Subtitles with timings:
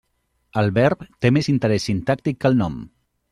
[0.61, 2.81] El verb té més interès sintàctic que el nom.